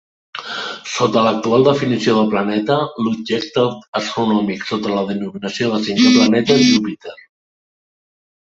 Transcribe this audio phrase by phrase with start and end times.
[0.91, 3.67] Sota l'actual definició de planeta, l'objecte
[4.01, 7.19] astronòmic sota la denominació de cinquè planeta és Júpiter.